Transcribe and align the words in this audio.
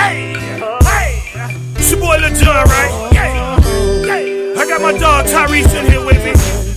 Hey, 0.00 0.32
hey. 0.82 1.20
It's 1.76 1.90
your 1.90 2.00
boy 2.00 2.16
Lil 2.16 2.34
Jon, 2.34 2.56
right? 2.56 3.10
Yeah, 3.12 3.58
yeah. 4.06 4.60
I 4.60 4.66
got 4.66 4.80
my 4.80 4.96
dog 4.96 5.26
Tyrese 5.26 5.74
in 5.78 5.90
here 5.92 6.02
with 6.02 6.16
me. 6.24 6.32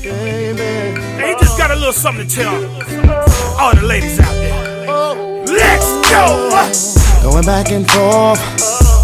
And 0.10 1.26
he 1.26 1.34
just 1.40 1.58
got 1.58 1.72
a 1.72 1.76
little 1.76 1.94
something 1.94 2.28
to 2.28 2.36
tell 2.36 2.54
all 3.58 3.74
the 3.74 3.82
ladies 3.82 4.20
out 4.20 4.34
there. 4.34 5.46
Let's 5.46 5.88
go! 6.12 6.52
Going 7.24 7.46
back 7.46 7.72
and 7.72 7.90
forth, 7.90 8.42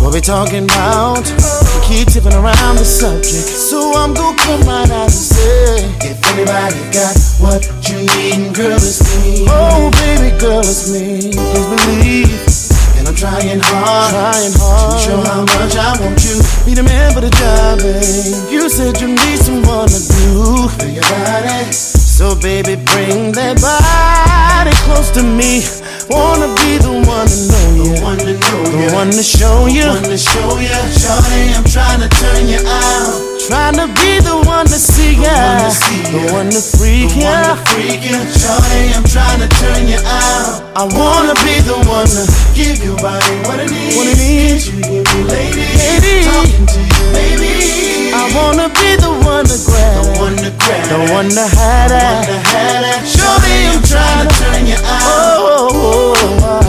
what 0.01 0.13
we 0.13 0.19
talking 0.19 0.65
about? 0.65 1.23
We 1.23 1.79
keep 1.87 2.09
tipping 2.09 2.33
around 2.33 2.75
the 2.75 2.83
subject, 2.83 3.47
so 3.69 3.93
I'm 3.95 4.13
gonna 4.13 4.37
come 4.37 4.61
right 4.63 4.91
out 4.91 5.03
and 5.03 5.11
say, 5.11 5.79
if 6.03 6.19
anybody 6.27 6.75
got 6.91 7.15
what 7.39 7.63
you 7.87 8.03
need, 8.19 8.53
girl, 8.53 8.75
it's 8.75 8.99
me. 9.23 9.45
Oh, 9.47 9.89
baby, 10.03 10.37
girl, 10.37 10.59
it's 10.59 10.91
me. 10.91 11.31
Please 11.31 11.85
believe. 11.85 12.48
Trying 13.19 13.59
hard, 13.59 14.15
trying 14.15 14.53
hard 14.55 14.95
to 14.95 15.03
show 15.03 15.19
how 15.19 15.41
much 15.43 15.75
I 15.75 15.91
want 15.99 16.23
you. 16.23 16.39
Be 16.63 16.73
the 16.73 16.83
man 16.83 17.11
for 17.11 17.19
the 17.19 17.29
job, 17.29 17.79
babe. 17.79 18.47
You 18.47 18.69
said 18.69 18.95
you 19.01 19.09
need 19.11 19.37
someone 19.43 19.89
to 19.91 19.99
do 19.99 20.69
for 20.71 20.87
your 20.87 21.03
body. 21.03 21.67
So 21.73 22.33
baby, 22.39 22.79
bring 22.79 23.33
that 23.33 23.59
body 23.59 24.71
close 24.87 25.11
to 25.19 25.23
me. 25.23 25.67
Wanna 26.07 26.47
be 26.63 26.79
the 26.79 26.95
one 27.03 27.27
to 27.27 27.39
know 27.51 27.67
you, 27.75 27.91
the 27.91 28.01
one 28.01 28.19
to 28.23 28.39
know 28.39 28.63
the 28.87 28.93
one 28.95 29.11
to 29.11 29.21
show 29.21 29.67
you, 29.67 29.83
the 29.83 29.99
one 29.99 30.03
to 30.03 30.17
show 30.17 30.55
you. 30.55 30.79
Shawty, 30.95 31.59
I'm 31.59 31.67
trying 31.67 31.99
to 31.99 32.07
turn 32.07 32.47
you 32.47 32.63
out. 32.65 33.28
Trying 33.49 33.81
to 33.81 33.87
be 33.97 34.21
the 34.21 34.37
one 34.45 34.67
to 34.67 34.77
see 34.77 35.17
ya, 35.17 35.33
the 36.13 36.29
one 36.37 36.53
to 36.53 36.61
freak 36.61 37.09
ya. 37.17 37.57
Shawty, 37.65 38.93
I'm 38.93 39.01
trying 39.09 39.41
to 39.41 39.49
turn 39.57 39.89
you 39.89 39.97
out. 40.05 40.61
I 40.77 40.85
wanna 40.85 41.33
be 41.41 41.57
the 41.65 41.73
one 41.89 42.05
to 42.05 42.29
give 42.53 42.77
your 42.85 42.93
body 43.01 43.41
what 43.49 43.57
it 43.57 43.73
needs. 43.73 43.97
What 43.97 44.05
it 44.05 44.21
needs. 44.21 44.69
You 44.69 44.77
give 44.85 45.01
me 45.01 45.23
lady, 45.33 45.65
lady. 45.81 46.29
talking 46.29 46.61
to 46.61 46.77
you, 46.77 47.05
baby. 47.09 48.13
I 48.13 48.29
wanna 48.37 48.69
be 48.69 48.93
the 49.01 49.17
one 49.25 49.45
to 49.49 49.57
grab, 49.65 49.97
the 49.97 50.19
one 50.21 50.37
to 50.37 50.51
grab, 50.53 50.85
the 50.85 50.99
one 51.11 51.29
to 51.33 51.41
have 51.41 51.89
that. 51.89 53.01
Shorty, 53.01 53.65
I'm 53.65 53.81
trying 53.81 54.29
to 54.29 54.35
turn 54.45 54.67
you 54.69 54.77
out. 54.77 55.09
Oh, 55.09 55.49
oh, 55.49 56.13
oh, 56.21 56.61
oh. 56.61 56.68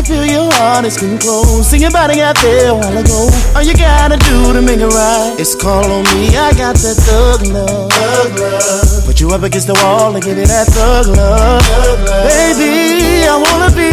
I 0.00 0.02
can 0.02 0.16
feel 0.16 0.24
your 0.24 0.52
heart 0.54 0.86
is 0.86 0.96
getting 0.96 1.18
close. 1.18 1.68
See 1.68 1.76
your 1.76 1.90
body 1.90 2.22
out 2.22 2.34
there 2.40 2.70
a 2.70 2.74
while 2.74 2.96
ago. 2.96 3.28
All 3.54 3.60
you 3.60 3.76
gotta 3.76 4.16
do 4.16 4.54
to 4.54 4.62
make 4.62 4.80
it 4.80 4.88
right 4.88 5.36
is 5.38 5.54
call 5.54 5.84
on 5.84 6.04
me. 6.16 6.32
I 6.32 6.56
got 6.56 6.72
that 6.80 6.96
thug 7.04 7.44
love. 7.52 7.92
Thug 7.92 8.32
love. 8.40 9.04
Put 9.04 9.20
you 9.20 9.28
up 9.28 9.42
against 9.42 9.66
the 9.66 9.76
wall 9.84 10.14
and 10.16 10.24
give 10.24 10.38
you 10.38 10.46
that 10.46 10.68
thug 10.68 11.04
love. 11.08 11.60
Thug 11.60 12.00
love. 12.08 12.24
Baby, 12.32 13.28
I 13.28 13.36
wanna 13.44 13.68
be. 13.76 13.92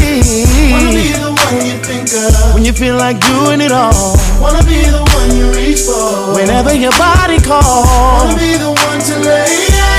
Wanna 0.72 0.96
be 0.96 1.12
the 1.12 1.28
one 1.28 1.60
you 1.68 1.76
think 1.84 2.08
of 2.16 2.56
when 2.56 2.64
you 2.64 2.72
feel 2.72 2.96
like 2.96 3.20
doing 3.20 3.60
it 3.60 3.74
all. 3.74 4.16
Wanna 4.40 4.64
be 4.64 4.80
the 4.88 5.04
one 5.04 5.36
you 5.36 5.52
reach 5.52 5.84
for 5.84 6.40
whenever 6.40 6.72
your 6.74 6.96
body 6.96 7.36
calls. 7.44 8.32
Wanna 8.32 8.40
be 8.40 8.56
the 8.56 8.72
one 8.72 9.00
to 9.12 9.16
lay 9.28 9.52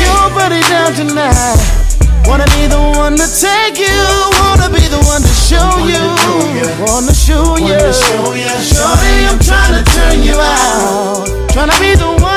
your 0.08 0.24
body 0.32 0.64
down 0.72 0.96
tonight. 0.96 1.87
Wanna 2.28 2.44
be 2.44 2.66
the 2.68 2.78
one 3.00 3.16
to 3.16 3.24
take 3.24 3.78
you. 3.80 3.88
Wanna 4.38 4.68
be 4.68 4.84
the 4.86 5.00
one 5.08 5.22
to 5.22 5.34
show 5.48 5.80
you. 5.88 6.04
Wanna 6.84 7.14
show 7.14 7.56
you. 7.56 7.80
Shorty, 7.88 9.24
I'm 9.24 9.38
trying 9.40 9.82
to 9.82 9.90
turn 9.96 10.22
you 10.22 10.36
out. 10.36 11.24
Trying 11.52 11.70
to 11.70 11.80
be 11.80 11.94
the 11.94 12.06
one 12.20 12.27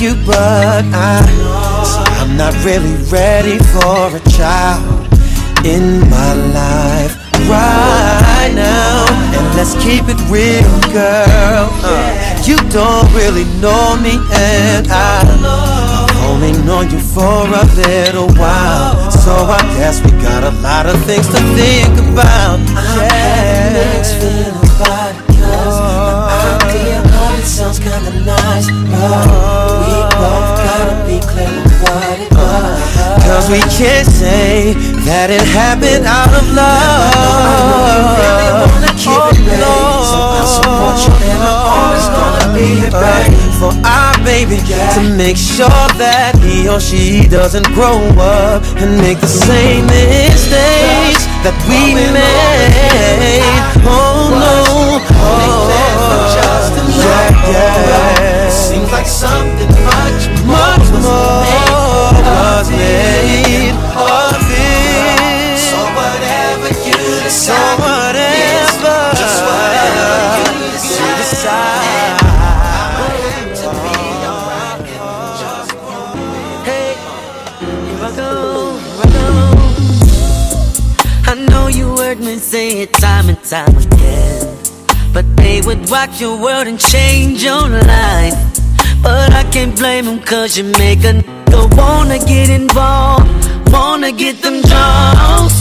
you, 0.00 0.14
but 0.24 0.84
I, 0.94 1.18
I'm 2.20 2.36
not 2.36 2.54
really 2.64 2.94
ready 3.10 3.58
for 3.58 4.14
a 4.14 4.22
child 4.30 5.06
in 5.66 6.00
my 6.08 6.34
life 6.54 7.16
right 7.50 8.52
now. 8.54 9.06
And 9.34 9.56
let's 9.56 9.74
keep 9.82 10.04
it 10.06 10.20
real, 10.30 10.70
girl. 10.92 11.68
Uh, 11.82 12.42
you 12.44 12.56
don't 12.70 13.10
really 13.12 13.44
know 13.60 13.96
me, 13.96 14.20
and 14.32 14.86
I 14.88 16.08
only 16.28 16.52
known 16.62 16.90
you 16.90 17.00
for 17.00 17.48
a 17.48 17.64
little 17.74 18.28
while. 18.38 19.10
So 19.10 19.32
I 19.32 19.60
guess 19.76 20.00
we 20.04 20.10
got 20.22 20.44
a 20.44 20.54
lot 20.60 20.86
of 20.86 21.02
things 21.04 21.26
to 21.28 21.40
think 21.58 21.92
about. 22.12 22.60
Yeah. 22.96 23.96
Mixed 23.96 24.14
feelings 24.20 24.80
about 24.80 25.97
sounds 27.48 27.78
kinda 27.78 28.12
nice, 28.26 28.68
but 28.92 29.24
we 29.80 29.94
both 30.20 30.50
gotta 30.68 30.96
be 31.08 31.18
clear 31.18 31.48
on 31.48 31.64
what 31.80 32.20
it 32.20 32.30
was. 32.36 33.24
Cause 33.24 33.48
we 33.48 33.60
can't 33.72 34.06
say 34.06 34.74
that 35.08 35.30
it 35.30 35.40
happened 35.40 36.04
out 36.04 36.28
of 36.28 36.44
love. 36.52 37.08
really 38.20 38.48
wanna 38.52 38.92
keep 39.00 39.16
oh, 39.16 39.32
it 39.32 39.40
real. 39.48 39.64
So 40.12 40.18
I 40.28 40.44
support 40.44 40.96
you 41.00 41.12
and 41.32 41.40
I'm 41.40 41.60
always 41.72 42.06
gonna 42.12 42.48
be 42.52 42.66
here, 42.84 42.92
babe. 42.92 43.32
For 43.56 43.72
our 43.80 44.14
baby 44.24 44.60
to 44.94 45.00
make 45.16 45.38
sure 45.40 45.88
that 45.96 46.36
he 46.44 46.68
or 46.68 46.80
she 46.80 47.26
doesn't 47.28 47.66
grow 47.72 47.98
up 48.20 48.62
and 48.76 49.00
make 49.00 49.20
the 49.20 49.26
same 49.26 49.86
mistakes 49.86 51.24
that 51.42 51.56
we 51.64 51.96
made. 51.96 53.72
Oh 53.88 54.36
no, 54.36 55.00
oh 55.16 56.57
yeah, 57.08 57.88
yeah. 57.90 58.50
Seems 58.50 58.90
like 58.92 59.06
something 59.06 59.68
much 59.84 60.22
Much 60.44 60.86
was 60.92 61.04
more 61.04 61.42
was 62.28 62.70
made 62.70 63.76
of 63.96 64.42
it. 64.50 65.58
So 65.58 65.78
whatever 65.98 66.68
you 66.86 66.98
So 67.28 67.52
decide, 67.52 67.78
whatever, 67.80 68.96
just 69.16 69.40
whatever 69.48 70.16
you 70.96 71.08
decide. 71.20 72.16
I 81.30 81.34
know 81.50 81.66
you 81.68 81.96
heard 81.98 82.20
me 82.20 82.36
say 82.38 82.80
it 82.82 82.92
time 82.94 83.28
and 83.28 83.42
time 83.44 83.77
would 85.68 85.90
rock 85.90 86.18
your 86.18 86.34
world 86.40 86.66
and 86.66 86.80
change 86.80 87.44
your 87.44 87.68
life. 87.68 88.38
But 89.02 89.34
I 89.34 89.44
can't 89.52 89.76
blame 89.76 90.06
them 90.06 90.18
cause 90.18 90.56
you 90.56 90.64
make 90.64 91.00
a 91.00 91.12
nigga 91.20 91.76
wanna 91.76 92.18
get 92.18 92.48
involved, 92.48 93.28
wanna 93.70 94.10
get 94.10 94.40
them 94.40 94.62
draws. 94.62 95.54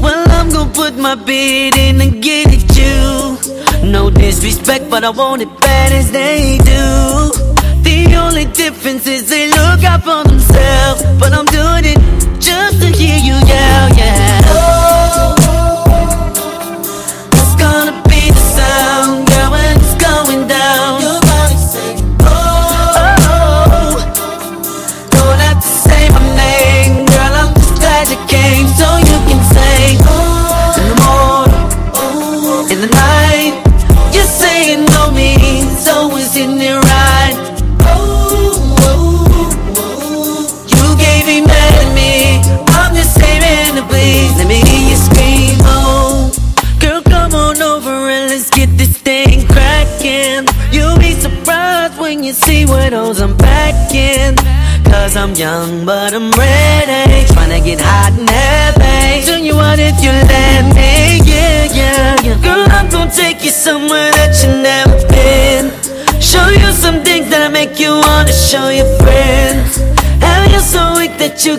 Well, 0.00 0.24
I'm 0.38 0.48
gonna 0.50 0.72
put 0.72 0.96
my 0.96 1.16
bid 1.16 1.76
in 1.76 2.00
and 2.00 2.22
get 2.22 2.46
it 2.56 2.64
you. 2.80 3.90
No 3.90 4.08
disrespect, 4.08 4.88
but 4.88 5.02
I 5.02 5.10
want 5.10 5.42
it 5.42 5.52
bad 5.60 5.90
as 5.92 6.12
they 6.12 6.58
do. 6.58 6.84
The 7.88 8.14
only 8.24 8.44
difference 8.44 9.08
is 9.08 9.28
they 9.28 9.48
look 9.48 9.82
out 9.82 10.04
for 10.04 10.22
themselves, 10.30 11.02
but 11.18 11.32
I'm 11.32 11.46
doing 11.46 11.86
it 11.92 11.98
just 12.38 12.80
to 12.82 12.88
hear 13.00 13.18
you 13.18 13.34
yell, 13.50 13.88
yeah. 14.00 14.45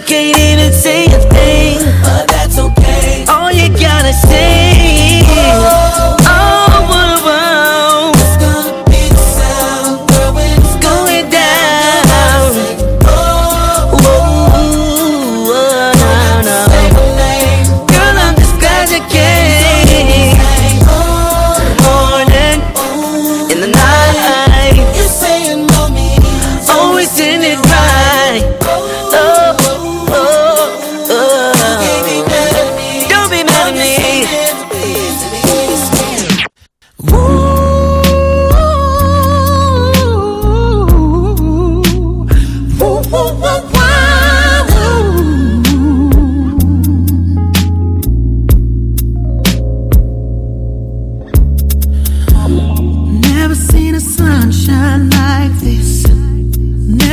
Can't 0.06 0.38
even 0.38 0.72
say 0.74 1.06
a 1.06 1.20
thing. 1.20 2.37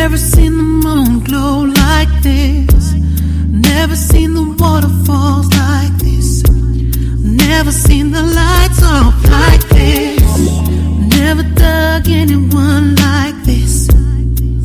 Never 0.04 0.18
seen 0.18 0.54
the 0.58 0.62
moon 0.62 1.20
glow 1.20 1.62
like 1.62 2.11
this. 2.20 2.92
Never 3.49 3.96
seen 3.96 4.34
the 4.34 4.44
waterfalls 4.61 5.49
like 5.56 5.96
this. 5.96 6.42
Never 7.23 7.73
seen 7.73 8.11
the 8.11 8.20
lights 8.20 8.82
off 8.82 9.16
like 9.30 9.66
this. 9.70 10.20
Never 11.18 11.42
dug 11.42 12.06
anyone 12.06 12.96
like 12.96 13.34
this. 13.44 13.88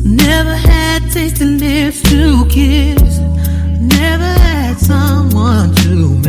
Never 0.04 0.54
had 0.54 1.10
tasted 1.10 1.58
lips 1.58 2.02
to 2.10 2.44
kiss. 2.50 3.18
Never 3.80 4.32
had 4.44 4.76
someone 4.78 5.74
to 5.76 6.19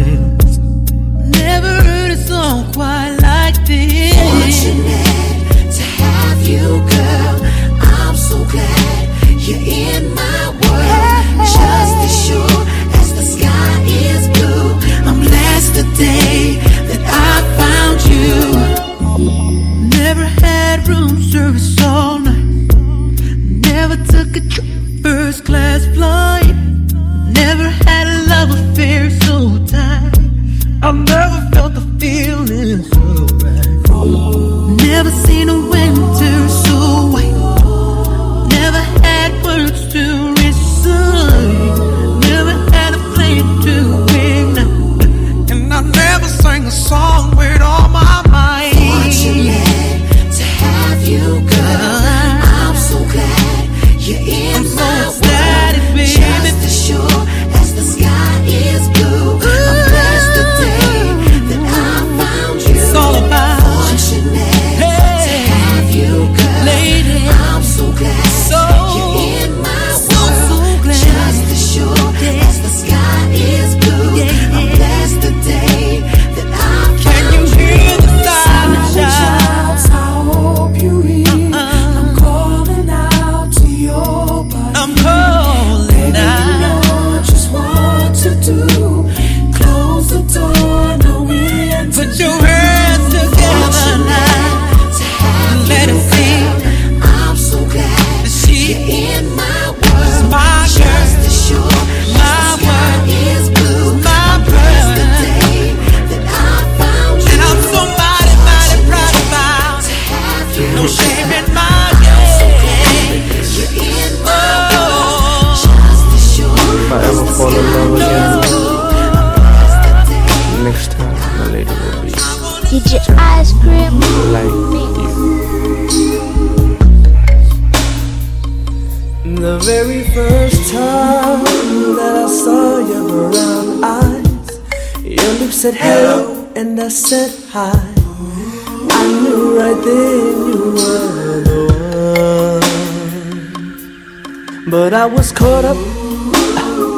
I 145.02 145.06
was 145.08 145.32
caught 145.32 145.66
up 145.66 145.78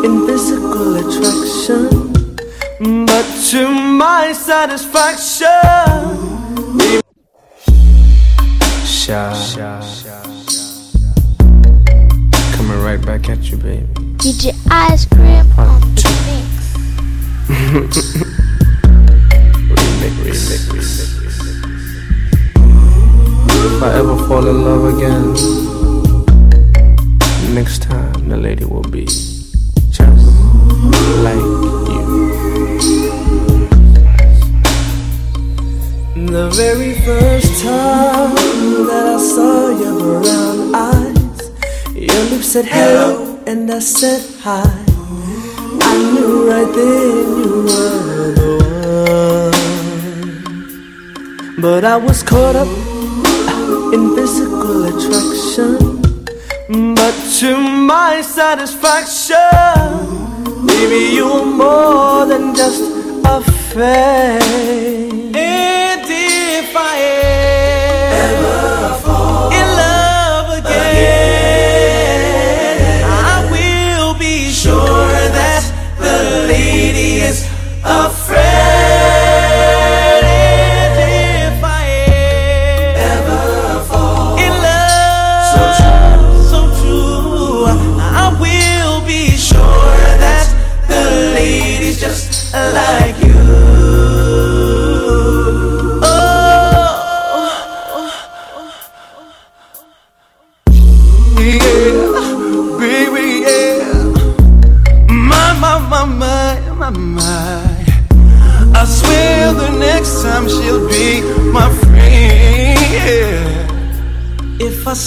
in 0.04 0.28
physical 0.28 0.98
attraction, 0.98 2.12
but 3.06 3.24
to 3.50 3.70
my 3.72 4.34
satisfaction, 4.34 5.48
shy. 8.84 9.32
Coming 12.58 12.82
right 12.84 13.02
back 13.06 13.30
at 13.30 13.50
you, 13.50 13.56
baby. 13.56 13.88
DJ 14.18 14.52
Ice 14.70 15.06
Cream 15.06 15.48
on 15.58 15.80
the 15.96 16.10
mix. 16.28 16.76
remix, 19.72 20.12
remix, 20.12 20.68
remix, 20.68 21.08
remix. 21.24 21.48
If 23.66 23.82
I 23.82 23.94
ever 23.98 24.18
fall 24.28 24.46
in 24.46 24.62
love 24.62 24.94
again 24.94 25.73
lady 28.44 28.66
will 28.66 28.90
be 28.92 29.06
just 29.06 30.28
like 31.24 31.48
you. 31.96 32.04
The 36.36 36.50
very 36.54 36.94
first 37.08 37.64
time 37.64 38.36
that 38.90 39.06
I 39.16 39.18
saw 39.18 39.70
your 39.84 39.96
brown 40.24 40.76
eyes, 40.76 41.40
your 41.96 42.24
lips 42.32 42.48
said 42.52 42.66
hello 42.66 43.40
and 43.48 43.72
I 43.72 43.80
said 43.80 44.22
hi. 44.42 44.68
I 45.92 45.94
knew 46.12 46.50
right 46.50 46.72
then 46.76 47.26
you 47.40 47.50
were 47.68 48.32
the 48.40 48.52
one. 51.56 51.62
But 51.62 51.86
I 51.86 51.96
was 51.96 52.24
caught 52.24 52.58
up 52.58 52.68
in 53.94 54.16
this 54.16 54.43
my 57.94 58.22
satisfaction. 58.22 59.38
Maybe 60.66 61.02
you're 61.16 61.46
more 61.46 62.26
than 62.26 62.56
just 62.56 62.84
a 63.36 63.40
face. 63.70 65.13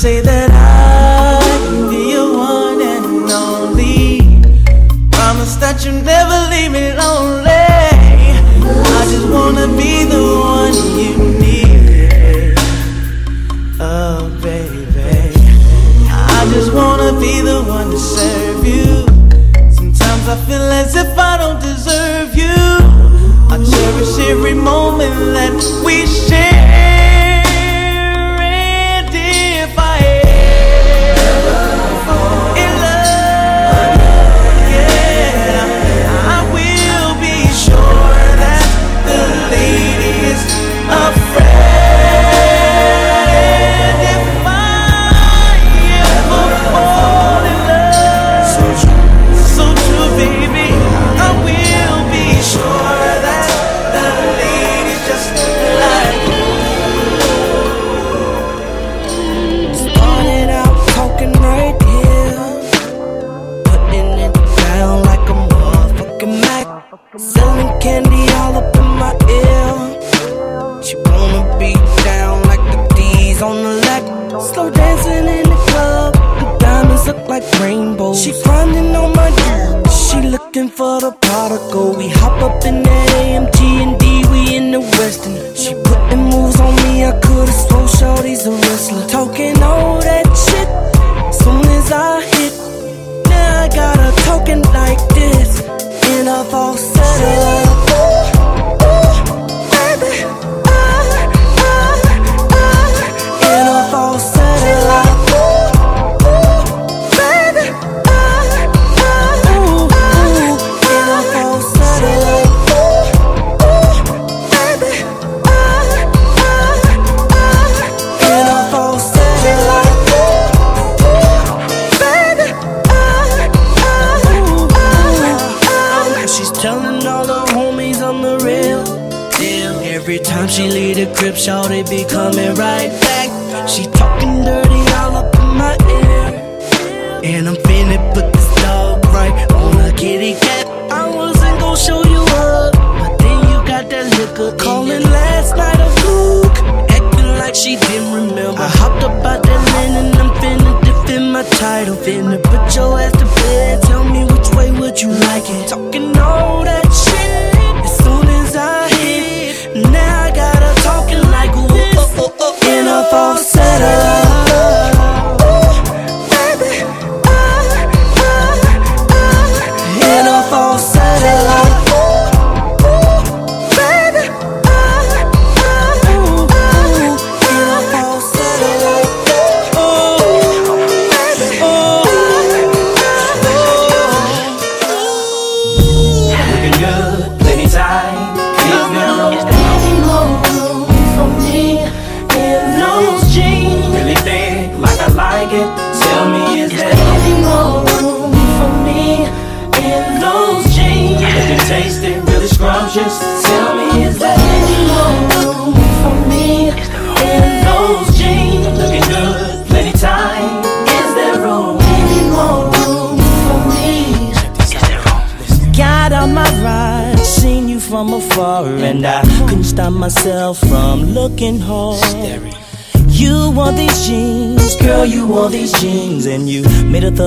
say 0.07 0.21
that 0.21 0.36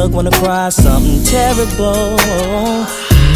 thug 0.09 0.15
wanna 0.15 0.31
cry 0.31 0.69
something 0.69 1.23
terrible. 1.23 2.17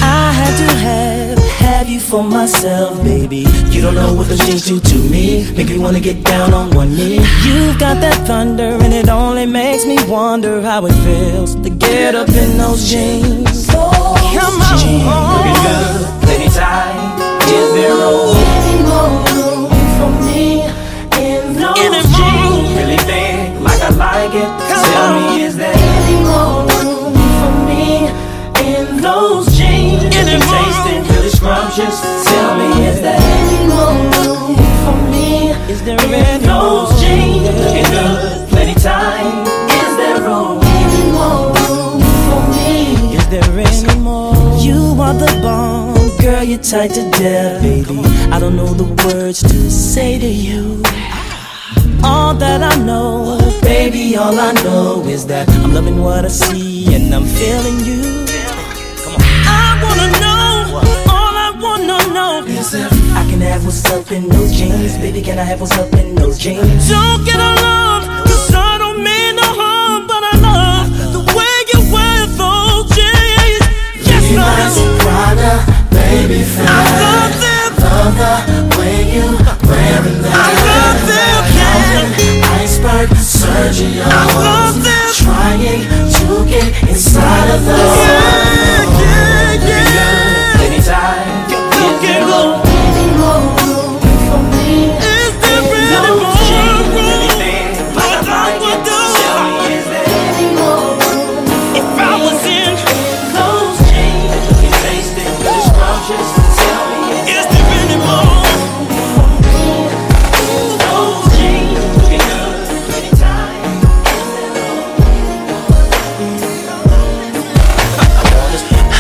I 0.06 0.32
had 0.32 0.58
to 0.58 0.74
have, 0.78 1.38
have 1.60 1.90
you 1.90 2.00
for 2.00 2.24
myself, 2.24 3.02
baby. 3.04 3.46
You 3.70 3.82
don't 3.82 3.96
know 3.96 4.14
what 4.14 4.28
those 4.28 4.40
jeans 4.40 4.66
do 4.66 4.80
to 4.80 4.98
me, 5.10 5.52
make 5.56 5.70
me 5.70 5.78
wanna 5.78 6.00
get 6.00 6.24
down 6.24 6.54
on 6.54 6.72
one 6.76 6.96
knee. 6.96 7.20
You've 7.46 7.80
got 7.80 8.02
that 8.02 8.28
thunder, 8.28 8.78
and 8.84 8.94
it 8.94 9.10
only 9.10 9.46
makes 9.46 9.86
me 9.86 9.98
wonder 10.08 10.62
how 10.62 10.86
it 10.86 10.94
feels 11.06 11.56
to 11.56 11.70
get 11.70 12.16
up 12.16 12.30
in 12.30 12.58
those 12.58 12.90
jeans. 12.90 13.43
The 45.18 45.40
bomb, 45.42 45.96
girl, 46.18 46.44
you're 46.44 46.60
tight 46.60 46.92
to 46.92 47.10
death, 47.12 47.62
baby. 47.62 48.00
I 48.32 48.40
don't 48.40 48.56
know 48.56 48.74
the 48.74 48.90
words 49.06 49.42
to 49.42 49.72
say 49.72 50.20
to 50.20 50.28
you. 50.28 50.82
All 52.04 52.34
that 52.34 52.62
I 52.62 52.76
know, 52.84 53.40
baby, 53.62 54.18
all 54.18 54.38
I 54.38 54.52
know 54.64 55.04
is 55.08 55.26
that 55.28 55.48
I'm 55.64 55.74
loving 55.74 56.02
what 56.02 56.26
I 56.26 56.28
see 56.28 56.94
and 56.94 57.14
I'm 57.16 57.26
feeling 57.26 57.80
you. 57.86 58.26
I 59.46 59.80
wanna 59.84 60.10
know, 60.24 60.82
all 61.08 61.36
I 61.48 61.52
wanna 61.62 62.14
know 62.14 62.46
is 62.46 62.74
if 62.74 62.92
I 63.16 63.24
can 63.30 63.40
have 63.42 63.64
what's 63.66 63.86
up 63.86 64.12
in 64.12 64.28
those 64.28 64.52
jeans. 64.52 64.98
Baby, 64.98 65.22
can 65.22 65.40
I 65.40 65.44
have 65.44 65.62
what's 65.62 65.78
up 65.78 65.94
in 65.94 66.16
those 66.16 66.38
jeans? 66.38 66.90
Don't 66.90 67.24
get 67.24 67.40
alarmed, 67.40 68.08
cause 68.28 68.54
I 68.54 68.78
don't 68.78 69.02
mean 69.02 69.36
no 69.38 69.48
harm, 69.62 70.08
but 70.08 70.24
I 70.24 70.36
love 70.44 70.88
the 71.14 71.24
way 71.38 71.56
you 71.72 71.80
wear 71.94 72.28
those 72.36 72.88
jeans. 72.96 73.64
Yes, 74.08 74.24
I 74.38 74.93
baby, 75.90 76.46
I 76.58 76.84
love 77.02 77.34
them, 77.42 77.72
love 77.84 78.46
the 78.48 78.78
way 78.78 78.98
you 79.14 79.28
wearing 79.68 80.22
I 80.26 80.50
love 80.70 81.02
them, 81.10 81.42
yeah. 81.58 82.62
Iceberg 82.62 83.10
Sergio, 83.18 84.04
I 84.06 84.26
love 84.38 84.84
them. 84.84 85.10
trying 85.14 85.84
to 86.12 86.46
get 86.46 86.90
inside 86.90 87.50
of 87.56 87.66
the. 87.66 87.74
Yeah, 87.74 88.83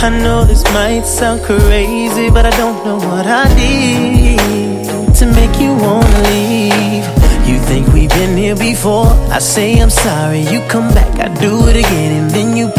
I 0.03 0.09
know 0.09 0.43
this 0.43 0.65
might 0.73 1.05
sound 1.05 1.43
crazy, 1.43 2.29
but 2.29 2.45
I 2.45 2.49
don't 2.57 2.83
know 2.83 2.97
what 2.97 3.25
I 3.25 3.47
need 3.55 5.15
to 5.15 5.25
make 5.27 5.57
you 5.61 5.71
wanna 5.73 6.21
leave. 6.27 7.07
You 7.47 7.57
think 7.69 7.87
we've 7.93 8.09
been 8.09 8.35
here 8.35 8.57
before? 8.57 9.07
I 9.31 9.39
say 9.39 9.79
I'm 9.79 9.89
sorry, 9.89 10.41
you 10.41 10.59
come 10.67 10.93
back, 10.93 11.13
I 11.21 11.33
do 11.39 11.69
it 11.69 11.77
again, 11.77 12.11
and 12.21 12.29
then 12.31 12.57
you 12.57 12.72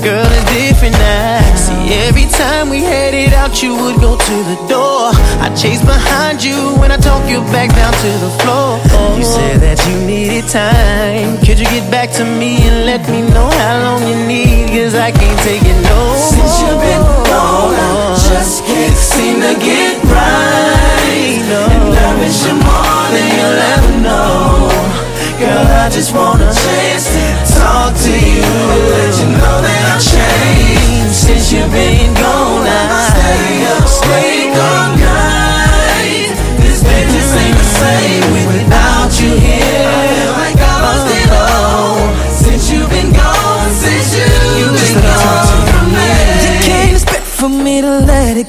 Girl, 0.00 0.24
it's 0.24 0.48
different 0.56 0.96
now. 0.96 1.44
See, 1.60 1.92
every 2.08 2.24
time 2.24 2.70
we 2.70 2.80
headed 2.80 3.34
out, 3.34 3.62
you 3.62 3.76
would 3.76 4.00
go 4.00 4.16
to 4.16 4.36
the 4.48 4.56
door. 4.64 5.12
I 5.44 5.52
chased 5.54 5.84
behind 5.84 6.42
you 6.42 6.56
when 6.80 6.90
I 6.90 6.96
talk 6.96 7.28
you 7.28 7.44
back 7.52 7.68
down 7.76 7.92
to 7.92 8.10
the 8.24 8.32
floor. 8.40 8.80
You 9.18 9.24
said 9.24 9.60
that 9.60 9.76
you 9.84 10.00
needed 10.08 10.48
time. 10.48 11.36
Could 11.44 11.60
you 11.60 11.68
get 11.68 11.90
back 11.90 12.08
to 12.16 12.24
me 12.24 12.64
and 12.64 12.86
let 12.88 13.04
me 13.12 13.20
know 13.28 13.52
how 13.60 13.76
long 13.84 14.00
you 14.08 14.16
need? 14.24 14.72
Cause 14.72 14.94
I 14.94 15.12
can't 15.12 15.40
take 15.44 15.68
it 15.68 15.80
no 15.84 16.00
more. 16.00 16.32
Since 16.32 16.52
you've 16.64 16.80
been 16.80 17.04
gone, 17.28 17.76
I 17.76 18.16
just 18.16 18.64
can't 18.64 18.96
seem 18.96 19.36
to 19.44 19.52
get 19.60 20.00
right. 20.08 21.44
And 21.44 21.92
I 21.92 22.08
miss 22.24 22.40
you 22.48 22.56
more 22.56 23.04
than 23.12 23.26
you'll 23.36 23.62
ever 23.76 23.94
know. 24.00 24.70
Girl, 25.40 25.66
I 25.84 25.88
just 25.92 26.14
want 26.14 26.40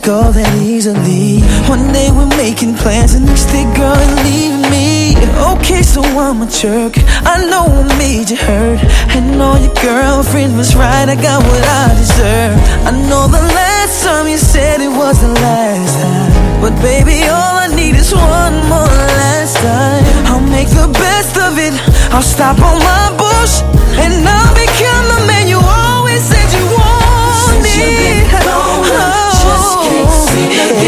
go 0.02 0.32
that 0.32 0.54
easily. 0.58 1.42
One 1.70 1.94
day 1.94 2.10
we're 2.10 2.30
making 2.38 2.74
plans, 2.76 3.14
and 3.14 3.26
next 3.26 3.46
day, 3.54 3.66
girl, 3.78 3.94
you're 3.94 4.24
leaving 4.26 4.66
me. 4.74 5.14
Okay, 5.54 5.84
so 5.84 6.02
I'm 6.02 6.42
a 6.42 6.50
jerk. 6.50 6.98
I 7.22 7.46
know 7.50 7.70
I 7.70 7.86
made 7.98 8.30
you 8.30 8.38
hurt. 8.38 8.82
And 9.14 9.38
know 9.38 9.56
your 9.62 9.74
girlfriend 9.78 10.58
was 10.58 10.76
right, 10.76 11.08
I 11.08 11.16
got 11.16 11.46
what 11.46 11.64
I 11.64 11.94
deserve. 11.94 12.58
I 12.90 12.92
know 13.10 13.28
the 13.30 13.46
last 13.54 14.04
time 14.04 14.28
you 14.28 14.38
said 14.38 14.82
it 14.82 14.90
was 14.90 15.22
the 15.22 15.34
last 15.46 15.94
time. 16.02 16.62
But 16.62 16.74
baby, 16.82 17.22
all 17.30 17.56
I 17.62 17.68
need 17.70 17.96
is 17.96 18.14
one 18.14 18.58
more 18.70 18.98
last 19.22 19.58
time. 19.58 20.04
I'll 20.30 20.48
make 20.50 20.70
the 20.70 20.90
best 20.94 21.38
of 21.38 21.58
it. 21.58 21.74
I'll 22.14 22.26
stop 22.26 22.58
all 22.60 22.80
my 22.80 23.06
bullshit. 23.18 23.66
And 24.02 24.26
I'll 24.26 24.56
become 24.58 25.06
the 25.14 25.22
man 25.30 25.41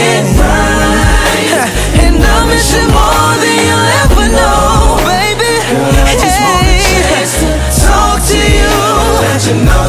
get. 0.04 0.26
And 2.04 2.20
I 2.20 2.46
miss 2.48 2.76
you 2.76 2.86
more 2.92 3.34
than 3.40 3.58
you'll 3.68 3.90
ever 4.04 4.28
know, 4.36 5.00
baby. 5.08 5.54
I 6.04 6.14
just 6.20 6.40
want 6.44 6.68
a 6.68 6.78
chance 6.84 7.34
to 7.40 7.48
talk 7.88 8.20
to 8.32 8.38
you. 8.38 8.72
Let 9.24 9.42
you 9.48 9.56
know 9.64 9.83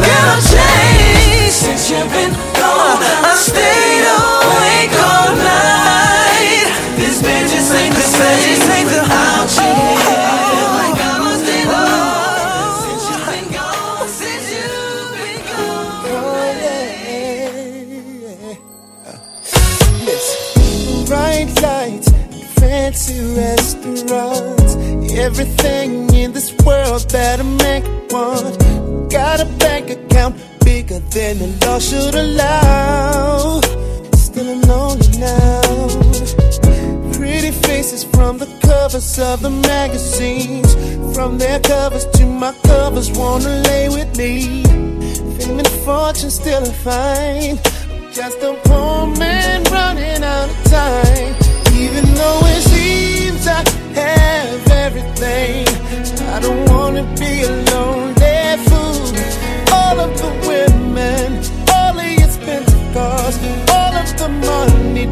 than 31.39 31.59
the 31.59 31.67
law 31.67 31.79
should 31.79 32.15
allow. 32.15 33.61
Still 34.15 34.49
I'm 34.55 34.61
lonely 34.63 35.09
now. 35.19 35.89
Pretty 37.13 37.51
faces 37.51 38.05
from 38.05 38.39
the 38.39 38.47
covers 38.63 39.19
of 39.19 39.43
the 39.43 39.51
magazines. 39.51 40.75
From 41.15 41.39
their 41.39 41.61
covers 41.61 42.07
to 42.07 42.27
my 42.27 42.53
covers, 42.65 43.11
wanna 43.13 43.63
lay 43.69 43.89
with 43.89 44.17
me. 44.17 44.63
Fame 45.37 45.59
and 45.59 45.69
fortune 45.85 46.31
still 46.31 46.63
a 46.63 46.73
find. 46.87 47.61
Just 48.13 48.39
a 48.43 48.55
poor 48.65 49.07
man 49.19 49.65
running 49.65 50.23
out 50.23 50.49
of 50.49 50.65
time. 50.65 51.35
Even 51.75 52.05
though 52.15 52.41
it 52.55 52.63
seems 52.73 53.47
I 53.47 53.61
have 53.95 54.71
everything, 54.71 55.67
I 56.35 56.41
don't 56.41 56.69
wanna 56.71 57.03
be 57.19 57.43
a 57.43 57.74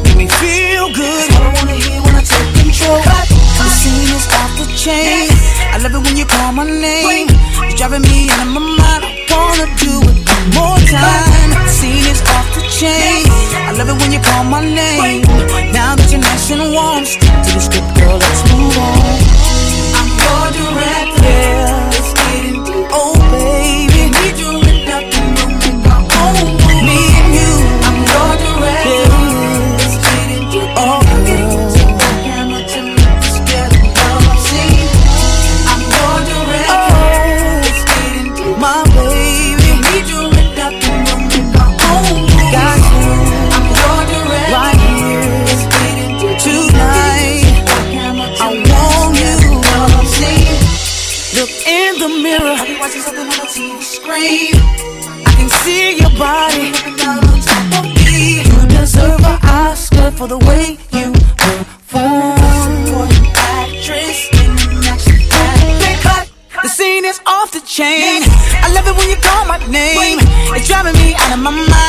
Make 0.03 0.17
me 0.17 0.27
feel 0.27 0.91
good. 0.91 1.29
That's 1.29 1.37
all 1.37 1.45
I 1.45 1.53
wanna 1.53 1.77
hear 1.77 2.01
when 2.01 2.15
I 2.15 2.23
take 2.25 2.51
control. 2.59 2.99
The 2.99 3.69
scene 3.79 4.09
is 4.17 4.27
off 4.33 4.51
the 4.57 4.65
chain. 4.75 5.29
I 5.71 5.77
love 5.77 5.93
it 5.93 6.01
when 6.03 6.17
you 6.17 6.25
call 6.25 6.51
my 6.51 6.65
name. 6.65 7.29
You're 7.61 7.77
driving 7.77 8.01
me 8.01 8.29
out 8.31 8.41
of 8.41 8.51
my 8.51 8.59
mind. 8.59 9.03
I 9.05 9.13
wanna 9.31 9.67
do 9.77 10.01
it 10.09 10.17
one 10.27 10.49
more 10.57 10.79
time. 10.89 11.51
The 11.53 11.69
scene 11.69 12.05
is 12.11 12.21
off 12.35 12.47
the 12.55 12.61
chain. 12.67 13.29
I 13.69 13.71
love 13.77 13.89
it 13.89 13.97
when 14.01 14.11
you 14.11 14.19
call 14.19 14.43
my 14.43 14.59
name. 14.59 15.21
Now 15.71 15.95
that 15.95 16.09
you're 16.11 16.19
nice 16.19 16.49
and 16.51 16.73
warm, 16.73 17.05
stick 17.05 17.29
to 17.45 17.51
the 17.53 17.61
script, 17.61 17.93
girl. 17.95 18.17
Let's 18.17 18.41
move 18.51 18.75
on. 18.75 18.99
I'm 19.95 20.09
your 20.19 20.45
director. 20.59 21.84
For 60.27 60.39
the 60.39 60.45
way 60.45 60.77
you 60.91 61.11
perform. 61.37 62.39
Actress 63.35 64.29
The 66.63 66.69
scene 66.69 67.05
is 67.05 67.19
off 67.27 67.51
the 67.51 67.61
chain. 67.61 68.23
I 68.63 68.71
love 68.73 68.87
it 68.87 68.95
when 68.97 69.09
you 69.09 69.17
call 69.17 69.45
my 69.45 69.57
name. 69.67 70.17
It's 70.55 70.67
driving 70.67 70.93
me 70.93 71.13
out 71.13 71.33
of 71.33 71.39
my 71.39 71.51
mind. 71.51 71.84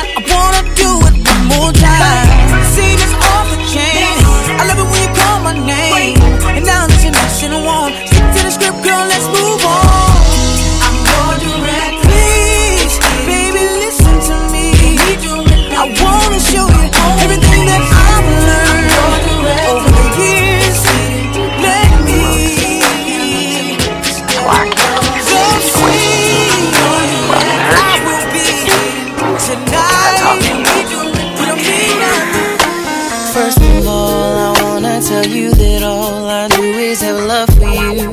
First 33.46 33.62
of 33.62 33.86
all, 33.86 34.56
I 34.56 34.60
wanna 34.60 35.00
tell 35.00 35.24
you 35.24 35.52
that 35.52 35.84
all 35.84 36.26
I 36.28 36.48
do 36.48 36.64
is 36.64 37.00
have 37.02 37.14
love 37.14 37.48
for 37.54 37.70
you. 37.94 38.10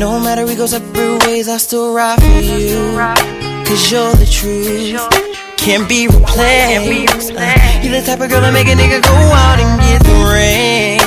No 0.00 0.18
matter 0.18 0.46
we 0.46 0.54
go 0.54 0.64
separate 0.64 1.26
ways, 1.26 1.46
I 1.46 1.58
still 1.58 1.92
ride 1.92 2.22
for 2.22 2.40
you. 2.40 2.96
Cause 3.66 3.92
you're 3.92 4.14
the 4.14 4.24
truth. 4.24 4.96
Can't 5.58 5.86
be 5.86 6.08
replaced. 6.08 7.32
Uh, 7.32 7.80
you're 7.82 8.00
the 8.00 8.02
type 8.06 8.22
of 8.22 8.30
girl 8.30 8.40
that 8.40 8.54
make 8.54 8.68
a 8.68 8.72
nigga 8.72 9.02
go 9.04 9.16
out 9.44 9.60
and 9.60 9.78
get 9.84 10.00
the 10.08 10.16
ring. 10.32 11.04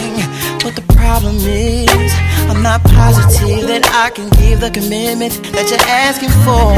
But 0.62 0.76
the 0.76 0.86
problem 0.94 1.38
is, 1.38 2.14
I'm 2.52 2.62
not 2.62 2.84
positive 2.98 3.68
that 3.70 3.86
I 3.94 4.10
can 4.10 4.28
give 4.42 4.60
the 4.60 4.72
commitment 4.72 5.34
that 5.54 5.70
you're 5.70 5.88
asking 5.88 6.34
for. 6.44 6.74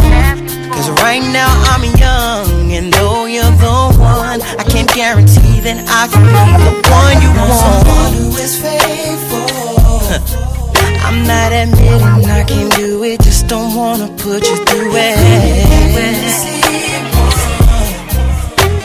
Cause 0.75 0.89
right 1.01 1.23
now 1.23 1.49
I'm 1.71 1.83
young, 1.97 2.71
and 2.77 2.93
though 2.93 3.25
you're 3.25 3.55
the 3.65 3.79
one, 3.97 4.39
I 4.61 4.63
can't 4.67 4.91
guarantee 4.93 5.59
that 5.65 5.79
I 5.87 6.07
can 6.11 6.23
be 6.27 6.45
the 6.67 6.73
one 6.99 7.15
you 7.23 7.31
want. 7.39 7.55
Someone 7.63 8.13
who 8.19 8.27
is 8.37 8.53
faithful. 8.59 9.47
I'm 11.07 11.25
not 11.25 11.51
admitting 11.51 12.29
I 12.29 12.43
can 12.43 12.69
do 12.69 13.03
it, 13.03 13.21
just 13.21 13.47
don't 13.47 13.73
wanna 13.75 14.07
put 14.17 14.47
you 14.47 14.57
through 14.65 14.93
it. 14.93 15.17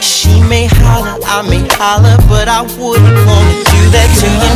She 0.01 0.41
may 0.49 0.67
holler, 0.67 1.19
I 1.23 1.41
may 1.47 1.63
holler, 1.77 2.17
but 2.27 2.47
I 2.47 2.61
wouldn't 2.79 3.19
wanna 3.29 3.55
do 3.73 3.81
that 3.95 4.09
to 4.19 4.27
you, 4.41 4.53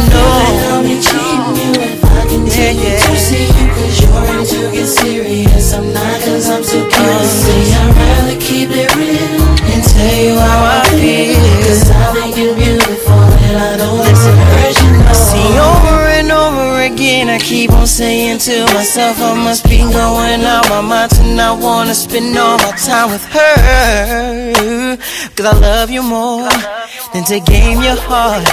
no. 2.04 2.09
I'll 2.30 2.44
be 2.44 2.50
cheating 2.50 2.78
you 2.78 2.94
I 2.94 3.16
see 3.16 3.42
you 3.42 3.66
Cause 3.74 4.02
you're 4.02 4.14
ready 4.14 4.46
to 4.46 4.72
get 4.72 4.86
serious 4.86 5.74
I'm 5.74 5.94
not 5.94 6.22
cause 6.22 6.50
I'm 6.50 6.62
too 6.62 6.86
curious 6.86 7.32
See, 7.46 7.74
I'd 7.74 7.96
rather 7.98 8.38
keep 8.40 8.70
it 8.70 8.96
real 8.96 9.42
And 9.66 9.84
tell 9.84 10.16
you 10.22 10.38
how 10.38 10.78
I 10.78 10.86
feel 10.94 11.34
Cause 11.66 11.90
I 11.90 12.14
think 12.14 12.38
you're 12.38 12.56
beautiful 12.56 13.14
And 13.14 13.58
I 13.58 13.78
don't 13.78 14.06
hurt 14.06 14.78
you 14.78 14.92
know 15.02 15.14
See, 15.14 15.58
over 15.58 16.06
and 16.20 16.32
over 16.32 16.82
again, 16.82 17.30
I 17.30 17.40
keep 17.40 17.72
on 17.72 17.88
saying 17.88 18.40
to 18.40 18.66
myself, 18.74 19.22
I 19.22 19.34
must 19.34 19.64
be 19.66 19.80
going 19.80 20.42
out 20.44 20.70
my 20.70 20.82
mind 20.82 21.12
tonight. 21.12 21.54
Wanna 21.54 21.94
spend 21.94 22.38
all 22.38 22.58
my 22.58 22.72
time 22.78 23.10
with 23.12 23.26
her. 23.26 24.98
Cause 25.36 25.46
I 25.46 25.60
love 25.60 25.90
you 25.90 26.04
more 26.04 26.50
than 27.14 27.24
to 27.26 27.40
game 27.40 27.82
your 27.82 27.98
heart. 27.98 28.46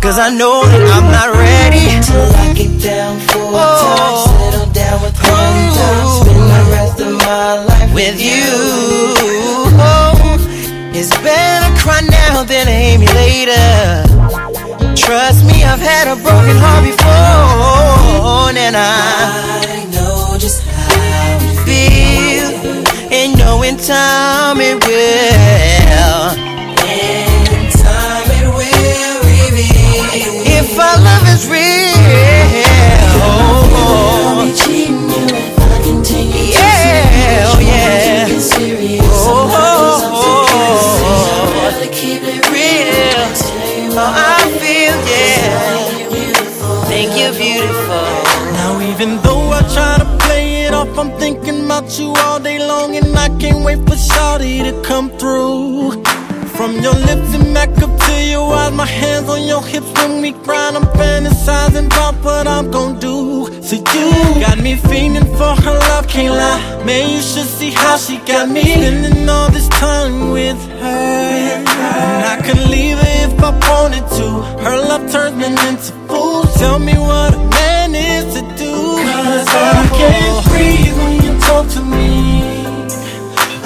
Cause 0.00 0.18
I 0.18 0.30
know 0.30 0.64
that 0.64 0.82
I'm 0.96 1.10
not 1.10 1.28
ready 1.36 2.00
to 2.08 2.14
lock 2.36 2.58
it 2.58 2.69
down 2.80 3.20
for 3.20 3.38
a 3.38 3.60
oh. 3.60 3.76
time 3.84 4.52
Settle 4.52 4.72
down 4.72 5.02
with 5.02 5.16
one 5.20 5.56
time 5.76 6.06
Spend 6.24 6.44
the 6.48 6.62
rest 6.72 7.00
of 7.00 7.12
my 7.12 7.64
life 7.64 7.94
with 7.94 8.20
you. 8.20 8.48
Oh, 9.76 10.38
it's 10.92 11.10
better 11.18 11.70
cry 11.78 12.00
now 12.00 12.42
than 12.42 12.66
hate 12.66 12.98
me 12.98 13.06
later. 13.08 14.04
Trust 14.96 15.44
me, 15.44 15.64
I've 15.64 15.80
had 15.80 16.08
a 16.08 16.16
broken 16.16 16.56
heart 16.56 16.84
before, 16.84 18.56
and 18.56 18.76
I 18.76 19.60
I 19.68 19.84
know 19.92 20.36
just 20.38 20.62
how 20.62 21.38
you 21.44 21.52
feel, 21.66 22.48
and 23.12 23.38
know 23.38 23.62
in 23.62 23.76
time 23.76 24.60
it 24.60 24.84
will. 24.86 26.39
We 60.32 60.44
grind 60.44 60.76
I'm 60.76 60.84
fantasizing 60.98 61.86
about 61.86 62.14
what 62.24 62.46
I'm 62.46 62.70
gon' 62.70 62.98
do 62.98 63.46
So 63.62 63.76
you. 63.76 64.10
Got 64.40 64.58
me 64.58 64.76
feeling 64.76 65.26
for 65.36 65.54
her 65.64 65.78
love, 65.90 66.06
can't 66.08 66.34
lie. 66.34 66.84
Man, 66.84 67.10
you 67.10 67.20
should 67.20 67.46
see 67.46 67.70
how 67.70 67.96
she 67.96 68.18
got 68.18 68.48
me. 68.48 68.62
Spending 68.62 69.28
all 69.28 69.50
this 69.50 69.68
time 69.68 70.30
with 70.30 70.60
her. 70.82 71.64
And 72.06 72.24
I 72.32 72.36
could 72.44 72.62
leave 72.70 72.98
her 72.98 73.14
if 73.26 73.42
I 73.42 73.50
wanted 73.68 74.06
to. 74.18 74.28
Her 74.64 74.76
love 74.76 75.10
turns 75.10 75.36
me 75.36 75.46
into 75.46 75.92
fool 76.08 76.42
Tell 76.58 76.78
me 76.78 76.94
what 76.94 77.34
a 77.34 77.38
man 77.58 77.94
is 77.94 78.34
to 78.34 78.42
do. 78.56 78.74
Cause 79.10 79.48
I 79.48 79.88
can't 80.00 80.46
breathe 80.50 80.96
when 81.00 81.14
you 81.24 81.32
talk 81.40 81.66
to 81.76 81.82
me. 81.82 82.06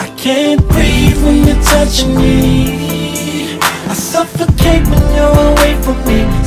I 0.05 0.09
can't 0.17 0.61
breathe 0.69 1.19
when 1.25 1.47
you're 1.47 1.63
touching 1.63 2.15
me. 2.17 3.59
I 3.61 3.95
suffocate 3.95 4.87
when 4.89 5.05
you're 5.15 5.39
away 5.53 5.75
from 5.83 5.99
me. 5.99 6.04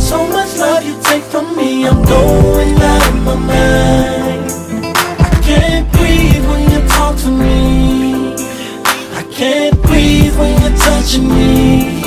So 0.07 0.25
much 0.25 0.55
love 0.55 0.85
you 0.85 0.97
take 1.03 1.23
from 1.23 1.53
me. 1.57 1.85
I'm 1.85 2.01
going 2.05 2.75
out 2.81 3.07
of 3.09 3.15
my 3.25 3.35
mind. 3.35 4.51
I 5.19 5.29
can't 5.43 5.91
breathe 5.91 6.45
when 6.49 6.63
you 6.71 6.79
talk 6.87 7.17
to 7.23 7.29
me. 7.29 8.33
I 9.19 9.23
can't 9.33 9.75
breathe 9.83 10.33
when 10.39 10.61
you're 10.61 10.77
touching 10.77 11.27
me. 11.27 11.97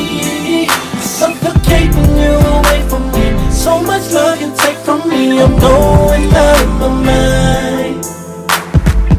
When 1.92 2.10
you're 2.16 2.46
away 2.58 2.80
from 2.88 3.04
me. 3.12 3.26
So 3.50 3.82
much 3.82 4.10
love 4.12 4.40
you 4.40 4.50
take 4.56 4.78
from 4.78 5.06
me. 5.06 5.42
I'm 5.42 5.58
going 5.58 6.30
out 6.32 6.60
of 6.64 6.72
my 6.80 6.88
mind. 7.10 8.06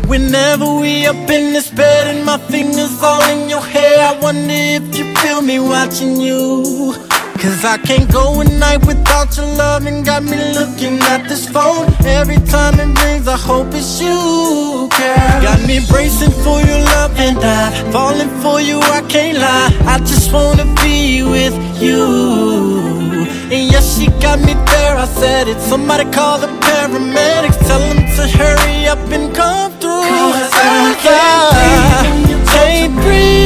Whenever 0.07 0.65
we 0.81 1.05
up 1.05 1.29
in 1.29 1.53
this 1.53 1.69
bed 1.69 2.15
and 2.15 2.25
my 2.25 2.39
fingers 2.39 3.03
all 3.03 3.21
in 3.29 3.47
your 3.47 3.61
hair, 3.61 3.99
I 4.09 4.19
wonder 4.19 4.59
if 4.77 4.97
you 4.97 5.05
feel 5.17 5.43
me 5.43 5.59
watching 5.59 6.19
you. 6.19 7.10
Cause 7.41 7.65
I 7.65 7.79
can't 7.79 8.07
go 8.11 8.39
a 8.39 8.43
night 8.45 8.85
without 8.85 9.35
your 9.35 9.47
love 9.47 9.87
and 9.87 10.05
got 10.05 10.21
me 10.21 10.37
looking 10.53 10.99
at 11.13 11.27
this 11.27 11.49
phone. 11.49 11.91
Every 12.05 12.37
time 12.45 12.79
it 12.79 12.93
rings, 13.03 13.27
I 13.27 13.35
hope 13.35 13.73
it's 13.73 13.99
you, 13.99 14.87
girl. 14.95 15.41
Got 15.41 15.59
me 15.65 15.79
bracing 15.89 16.29
for 16.43 16.61
your 16.61 16.81
love 16.93 17.17
and 17.17 17.39
I 17.41 17.91
falling 17.91 18.29
for 18.43 18.61
you, 18.61 18.77
I 18.79 19.01
can't 19.09 19.39
lie. 19.39 19.71
I 19.89 19.97
just 20.05 20.31
wanna 20.31 20.65
be 20.83 21.23
with 21.23 21.57
you. 21.81 23.25
And 23.49 23.71
yes, 23.73 23.97
she 23.97 24.05
got 24.21 24.37
me 24.39 24.53
there, 24.53 24.95
I 24.95 25.07
said 25.07 25.47
it. 25.47 25.59
Somebody 25.61 26.05
call 26.11 26.37
the 26.37 26.51
paramedics, 26.61 27.57
tell 27.65 27.79
them 27.89 28.05
to 28.17 28.23
hurry 28.37 28.87
up 28.87 28.99
and 29.09 29.33
come 29.35 29.71
through. 29.81 30.05
Cause 30.05 30.51
I 30.53 30.93
can't 31.01 32.21
can't 32.53 32.93
breathe. 33.01 33.41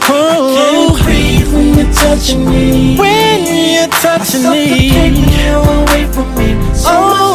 Can't 0.00 1.02
breathe 1.04 1.48
when 1.54 1.74
you're 1.78 1.92
touching 1.92 2.44
me 2.50 2.79
you're 4.20 4.42
touching 4.42 4.50
me. 4.50 4.90
When 4.92 5.14
you're 5.16 5.56
away 5.56 6.12
from 6.12 6.28
me 6.34 6.74
So 6.74 6.90
much 7.08 7.29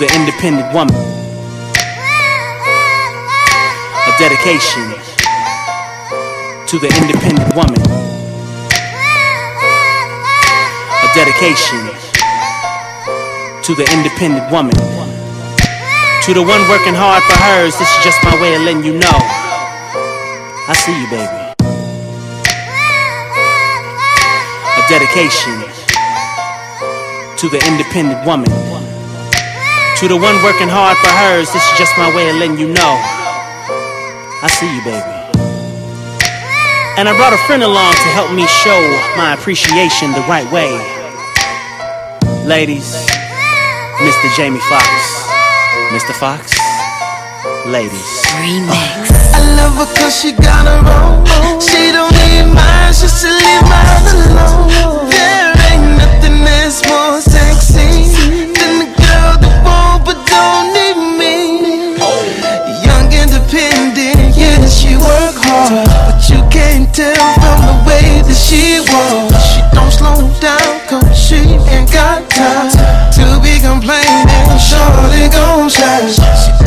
the 0.00 0.08
independent 0.16 0.72
woman. 0.72 0.96
A 4.08 4.12
dedication 4.16 4.88
to 6.64 6.78
the 6.80 6.88
independent 6.96 7.54
woman. 7.54 7.76
A 11.04 11.08
dedication 11.12 11.84
to 13.60 13.74
the 13.76 13.84
independent 13.92 14.50
woman. 14.50 14.72
To 16.24 16.32
the 16.32 16.40
one 16.48 16.62
working 16.72 16.96
hard 16.96 17.22
for 17.24 17.36
hers, 17.36 17.76
this 17.76 17.90
is 17.98 18.02
just 18.02 18.24
my 18.24 18.40
way 18.40 18.54
of 18.54 18.62
letting 18.62 18.82
you 18.82 18.94
know. 18.96 19.18
I 20.64 20.72
see 20.80 20.96
you, 20.96 21.08
baby. 21.12 21.40
A 24.64 24.82
dedication 24.88 25.60
to 27.36 27.48
the 27.50 27.60
independent 27.68 28.24
woman 28.24 28.89
to 30.00 30.08
the 30.08 30.16
one 30.16 30.32
working 30.40 30.72
hard 30.72 30.96
for 30.96 31.12
hers. 31.12 31.52
This 31.52 31.60
is 31.60 31.76
just 31.76 31.92
my 32.00 32.08
way 32.16 32.32
of 32.32 32.40
letting 32.40 32.56
you 32.56 32.72
know. 32.72 32.96
I 34.40 34.48
see 34.48 34.64
you, 34.64 34.80
baby. 34.80 35.12
And 36.96 37.04
I 37.04 37.12
brought 37.20 37.36
a 37.36 37.42
friend 37.44 37.60
along 37.60 37.92
to 37.92 38.08
help 38.16 38.32
me 38.32 38.48
show 38.48 38.80
my 39.20 39.36
appreciation 39.36 40.16
the 40.16 40.24
right 40.24 40.48
way. 40.48 40.72
Ladies, 42.48 42.96
Mr. 44.00 44.24
Jamie 44.40 44.64
Foxx. 44.72 44.88
Mr. 45.92 46.16
Foxx, 46.16 46.56
ladies. 47.68 48.08
Remix. 48.40 49.04
I 49.36 49.44
love 49.60 49.84
her 49.84 49.90
cause 50.00 50.16
she 50.16 50.32
got 50.32 50.64
her 50.64 50.80
own. 50.80 51.28
She 51.60 51.92
don't 51.92 52.08
need 52.24 52.48
mine, 52.48 52.96
she 52.96 53.04
should 53.04 53.36
leave 53.36 53.64
mine 53.68 54.04
alone. 54.16 55.12
There 55.12 55.52
ain't 55.68 56.00
nothing 56.00 56.40
that's 56.40 56.80
more 56.88 57.20
sad. 57.20 57.49
she 68.40 68.80
wants. 68.80 69.36
She 69.52 69.60
don't 69.72 69.92
slow 69.92 70.16
down, 70.40 70.80
cause 70.88 71.16
she 71.16 71.36
ain't 71.68 71.92
got 71.92 72.28
time 72.30 72.70
to 73.12 73.40
be 73.42 73.60
complaining. 73.60 74.26
Shorty 74.58 75.28
gon' 75.28 75.68
shine. 75.68 76.59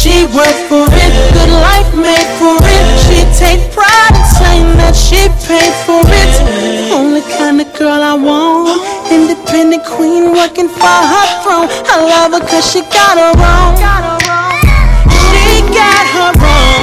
She 0.00 0.24
work 0.32 0.56
for 0.64 0.88
it, 0.88 1.12
good 1.36 1.52
life 1.60 1.92
made 1.92 2.24
for 2.40 2.56
it. 2.56 2.84
She 3.04 3.20
take 3.36 3.60
pride 3.76 4.16
in 4.16 4.24
saying 4.40 4.72
that 4.80 4.96
she 4.96 5.28
paid 5.44 5.76
for 5.84 6.00
it. 6.00 6.32
Only 6.88 7.20
kind 7.36 7.60
of 7.60 7.68
girl 7.76 8.00
I 8.00 8.16
want, 8.16 8.80
independent 9.12 9.84
queen 9.84 10.32
working 10.32 10.72
for 10.72 10.88
her 11.12 11.26
throne. 11.44 11.68
I 11.84 12.00
love 12.00 12.32
her 12.32 12.40
cause 12.40 12.64
she 12.64 12.80
got 12.88 13.20
her 13.20 13.36
own. 13.36 13.76
She 15.36 15.68
got 15.68 16.04
her 16.16 16.32
own. 16.32 16.80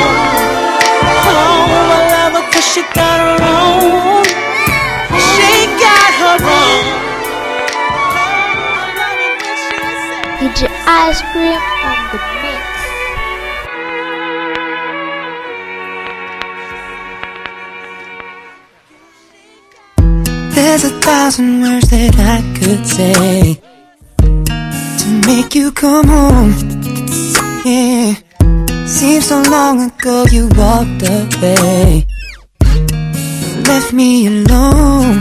Oh, 1.26 1.74
I 1.74 2.05
love 2.13 2.38
her 2.38 2.61
she 2.61 2.86
got 2.93 3.18
her 3.18 3.41
own. 3.41 4.30
She 5.34 5.65
got 5.82 6.11
her 6.22 6.38
own. 6.53 6.86
Did 10.38 10.53
your 10.61 10.76
ice 10.86 11.22
cream 11.34 11.57
on 11.57 11.97
the 12.13 12.46
There's 20.80 20.93
a 20.93 21.01
thousand 21.01 21.61
words 21.61 21.89
that 21.89 22.13
I 22.19 22.38
could 22.59 22.86
say 22.86 23.59
to 24.99 25.07
make 25.25 25.55
you 25.55 25.71
come 25.71 26.05
home. 26.05 26.53
Yeah, 27.65 28.13
seems 28.86 29.25
so 29.25 29.41
long 29.49 29.89
ago 29.89 30.25
you 30.30 30.47
walked 30.49 31.01
away, 31.01 32.05
left 33.65 33.91
me 33.91 34.28
alone. 34.28 35.17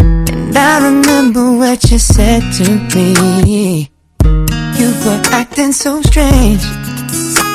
And 0.00 0.58
I 0.58 0.90
remember 0.90 1.52
what 1.56 1.88
you 1.88 2.00
said 2.00 2.42
to 2.54 2.66
me. 2.96 3.92
You 4.24 4.88
were 5.06 5.22
acting 5.30 5.70
so 5.70 6.02
strange. 6.02 6.62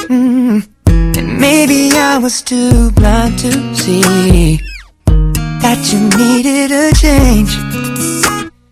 Mm. 0.08 0.66
And 1.18 1.38
maybe 1.38 1.92
I 1.98 2.18
was 2.18 2.42
too 2.42 2.92
blind 2.92 3.40
to 3.40 3.76
see 3.76 4.68
that 5.62 5.91
you 5.91 5.99
needed 6.18 6.72
a 6.72 6.91
change. 6.95 7.51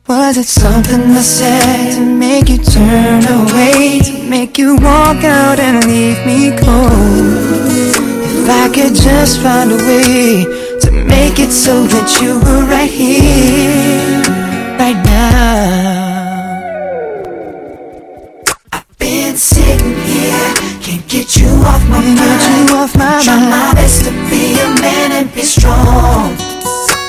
Was 0.07 0.38
it 0.38 0.45
something 0.45 1.01
I 1.11 1.21
said 1.21 1.95
to 1.95 2.01
make 2.01 2.49
you 2.49 2.57
turn 2.59 3.23
away? 3.27 3.99
To 3.99 4.23
make 4.29 4.57
you 4.57 4.75
walk 4.75 5.23
out 5.23 5.59
and 5.59 5.85
leave 5.85 6.19
me 6.25 6.51
cold? 6.51 7.91
If 8.39 8.49
I 8.49 8.69
could 8.73 8.95
just 8.95 9.41
find 9.41 9.71
a 9.71 9.75
way 9.75 10.45
to 10.79 10.91
make 10.91 11.39
it 11.39 11.51
so 11.51 11.83
that 11.83 12.21
you 12.21 12.39
were 12.39 12.63
right 12.65 12.89
here, 12.89 14.21
right 14.79 14.99
now. 15.03 15.57
I've 18.71 18.97
been 18.97 19.35
sitting 19.35 19.95
here, 20.07 20.53
can't 20.81 21.07
get 21.09 21.35
you 21.35 21.49
off 21.67 21.83
my 21.89 21.99
mind. 21.99 22.17
Get 22.17 22.69
you 22.69 22.75
off 22.77 22.95
my 22.95 23.21
Try 23.23 23.35
mind. 23.35 23.49
my 23.49 23.73
best 23.73 24.05
to 24.05 24.11
be 24.29 24.53
a 24.53 24.81
man 24.81 25.11
and 25.11 25.33
be 25.33 25.41
strong. 25.41 26.46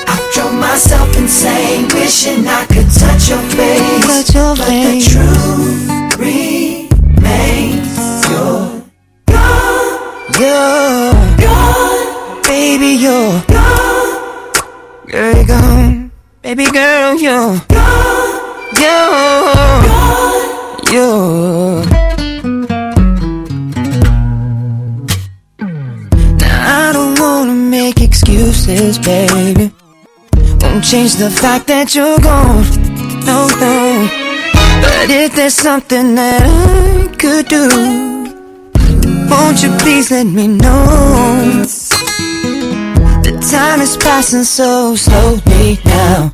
I've 0.07 0.25
drove 0.33 0.53
myself 0.53 1.15
insane, 1.17 1.87
wishing 1.93 2.47
I 2.47 2.65
could 2.65 2.89
touch 2.91 3.29
your 3.29 3.43
face. 3.57 4.05
Touch 4.05 4.35
your 4.35 4.55
but 4.55 4.67
face. 4.67 5.05
the 5.05 5.11
truth 5.11 6.17
remains 6.19 7.89
you're 8.29 8.83
gone. 9.27 9.99
You're 10.39 11.13
gone. 11.37 12.41
Baby, 12.43 12.91
you're 13.03 13.41
gone. 13.47 14.53
Girl, 15.07 15.35
you're 15.35 15.45
gone. 15.45 16.11
Baby 16.41 16.65
girl, 16.71 17.15
you're 17.19 17.59
gone. 17.67 18.39
You're 18.79 19.83
gone. 19.83 20.29
You're 20.91 21.88
make 27.89 28.01
excuses, 28.01 28.99
baby. 28.99 29.71
Won't 30.61 30.83
change 30.83 31.15
the 31.15 31.31
fact 31.41 31.65
that 31.67 31.95
you're 31.95 32.19
gone. 32.19 32.63
No, 33.29 33.39
no. 33.65 33.77
But 34.83 35.09
if 35.09 35.33
there's 35.35 35.55
something 35.55 36.15
that 36.15 36.41
I 36.43 37.07
could 37.21 37.45
do, 37.47 37.65
won't 39.31 39.63
you 39.63 39.71
please 39.81 40.11
let 40.11 40.27
me 40.27 40.47
know? 40.47 41.65
The 43.25 43.33
time 43.51 43.81
is 43.81 43.97
passing 43.97 44.43
so 44.43 44.95
slowly 44.95 45.79
now. 45.85 46.33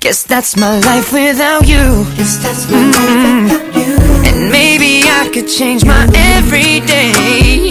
Guess 0.00 0.22
that's 0.24 0.56
my 0.56 0.78
life 0.90 1.12
without 1.12 1.66
you. 1.66 1.86
Guess 2.16 2.34
that's 2.42 2.64
my 2.70 2.78
mm-hmm. 2.78 3.48
life 3.48 3.74
without 3.74 3.88
you. 3.88 3.96
And 4.28 4.50
maybe 4.50 5.02
I 5.20 5.28
could 5.32 5.48
change 5.48 5.84
my 5.84 6.04
everyday, 6.36 7.12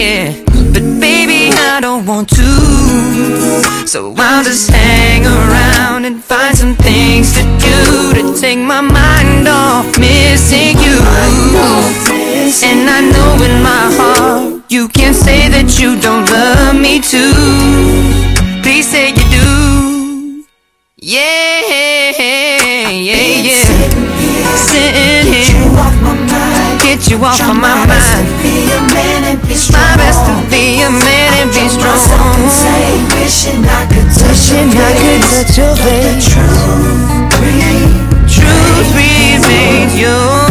yeah. 0.01 0.25
But 0.73 0.86
baby, 0.99 1.37
I 1.60 1.80
don't 1.82 2.05
want 2.05 2.30
to. 2.30 3.88
So 3.88 4.14
I'll 4.18 4.43
just 4.43 4.70
hang 4.70 5.26
around 5.26 6.05
and 6.05 6.24
find 6.24 6.55
some 6.55 6.76
things 6.76 7.34
to 7.34 7.43
do 7.60 8.14
to 8.18 8.39
take 8.39 8.60
my 8.60 8.82
mind 8.82 9.47
off 9.47 9.97
missing 9.99 10.78
you. 10.78 10.97
And 12.64 12.89
I 12.89 13.01
know 13.01 13.43
in 13.43 13.62
my 13.62 13.86
heart 13.97 14.64
you 14.70 14.88
can't 14.88 15.16
say 15.16 15.49
that 15.49 15.80
you 15.80 15.99
don't 15.99 16.26
love 16.32 16.76
me 16.76 16.99
too. 16.99 17.34
Please 18.64 18.88
say 18.89 19.10
you 19.10 19.26
do. 19.32 20.45
Yeah, 20.99 21.62
yeah, 22.89 23.38
yeah. 23.47 23.64
Sitting 24.55 25.32
here, 25.32 25.53
get 26.84 27.10
you 27.10 27.18
off 27.24 27.39
of 27.39 27.55
my 27.55 27.86
mind. 27.86 28.57
My 28.78 29.97
best 29.97 30.21
to 30.25 30.34
be 30.49 30.82
a 30.82 30.89
man 30.89 31.34
and 31.41 31.49
be 31.49 31.67
strong. 31.67 31.97
Wishing 33.17 33.65
I 33.65 33.88
could 33.89 34.09
touch 34.13 35.57
your 35.57 35.75
face. 35.75 36.30
Truth 38.28 38.95
remains 38.95 39.95
you. 39.95 40.07
You. 40.07 40.47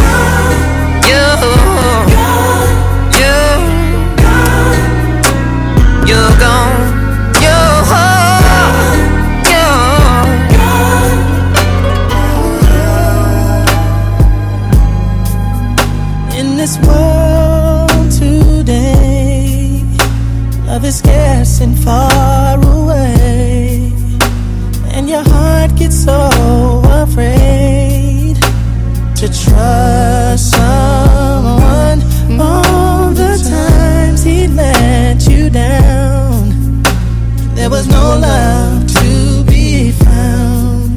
No 38.07 38.19
love 38.19 38.87
to 38.87 39.45
be 39.45 39.91
found. 39.91 40.91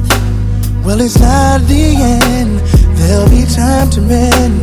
Well, 0.84 1.00
it's 1.00 1.18
not 1.18 1.60
the 1.62 1.84
end. 1.96 2.60
There'll 2.98 3.30
be 3.30 3.44
time 3.46 3.90
to 3.90 4.00
mend, 4.00 4.54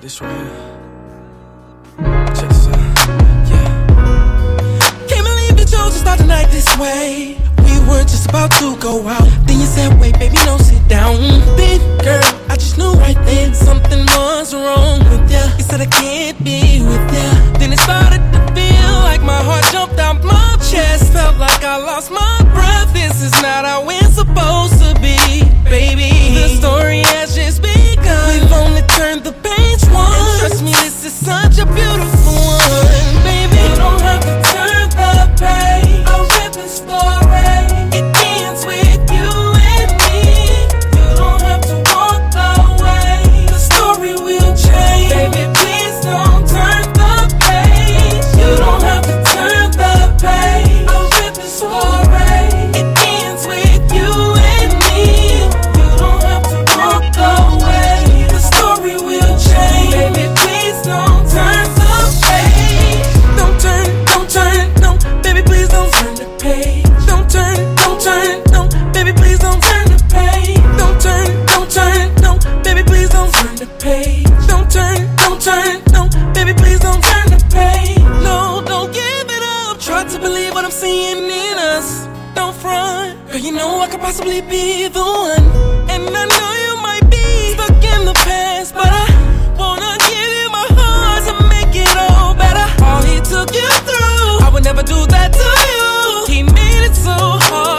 Like 0.00 0.04
this 0.04 0.20
right 0.22 0.32
here. 0.32 0.48
Check 2.32 2.48
this 2.48 2.68
out. 2.68 2.74
Yeah. 3.50 3.68
Can't 5.08 5.26
believe 5.28 5.60
you 5.60 5.66
chose 5.66 5.92
to 5.92 5.98
start 5.98 6.18
the 6.20 6.24
night 6.24 6.48
this 6.50 6.74
way. 6.78 7.36
We 7.64 7.78
were 7.86 8.00
just 8.04 8.26
about 8.30 8.50
to 8.60 8.76
go 8.78 9.06
out. 9.06 9.28
Then 9.46 9.60
you 9.60 9.66
said, 9.66 10.00
wait, 10.00 10.18
baby, 10.18 10.38
no, 10.46 10.56
sit 10.56 10.88
down. 10.88 11.20
Then, 11.58 11.80
girl, 11.98 12.24
I 12.48 12.56
just 12.56 12.78
knew 12.78 12.92
right 12.92 13.20
then 13.26 13.52
something 13.52 14.06
was 14.16 14.54
wrong 14.54 15.00
with 15.10 15.30
ya. 15.30 15.44
You 15.58 15.64
said 15.64 15.82
I 15.82 15.86
can't 15.86 16.42
be 16.42 16.80
with 16.80 17.12
ya. 17.12 17.58
Then 17.58 17.74
it 17.74 17.80
started 17.80 18.22
to 18.32 18.40
feel 18.56 18.92
like 19.04 19.20
my 19.20 19.42
heart 19.42 19.64
jumped 19.70 19.98
out 19.98 20.24
my 20.24 20.56
chest. 20.70 21.12
Felt 21.12 21.36
like 21.36 21.62
I 21.62 21.76
lost 21.76 22.10
my 22.10 22.38
breath. 22.54 22.90
This 22.94 23.20
is 23.20 23.32
not 23.42 23.66
how 23.66 23.84
we're 23.84 24.00
supposed 24.08 24.80
to 24.80 24.94
be, 24.94 25.44
baby. 25.68 26.32
The 26.40 26.48
story 26.56 27.02
begun. 27.02 27.19
Turned 29.00 29.24
the 29.24 29.32
page 29.32 29.82
one. 29.94 30.12
And 30.12 30.40
trust 30.40 30.62
me, 30.62 30.72
this 30.72 31.06
is 31.06 31.14
such 31.14 31.56
a 31.56 31.64
beautiful 31.64 32.36
one, 32.36 32.59
seeing 80.80 81.28
in 81.28 81.58
us. 81.74 82.08
Don't 82.34 82.56
front. 82.56 83.12
Girl, 83.30 83.40
you 83.46 83.52
know 83.52 83.80
I 83.80 83.86
could 83.90 84.00
possibly 84.00 84.40
be 84.40 84.88
the 84.88 85.06
one. 85.28 85.46
And 85.92 86.02
I 86.22 86.24
know 86.36 86.52
you 86.64 86.74
might 86.88 87.06
be 87.16 87.26
stuck 87.52 87.84
in 87.94 88.00
the 88.10 88.16
past, 88.24 88.72
but 88.74 88.88
I 88.88 89.06
wanna 89.60 89.92
give 90.10 90.30
you 90.40 90.48
my 90.58 90.66
heart 90.78 91.22
to 91.28 91.34
make 91.54 91.74
it 91.86 91.96
all 92.06 92.32
better. 92.34 92.66
All 92.88 93.02
he 93.10 93.16
took 93.32 93.50
you 93.60 93.68
through, 93.88 94.46
I 94.46 94.48
would 94.52 94.64
never 94.64 94.82
do 94.82 94.98
that 95.14 95.30
to 95.42 95.50
you. 95.70 96.34
He 96.34 96.42
made 96.42 96.82
it 96.88 96.96
so 96.96 97.16
hard 97.48 97.69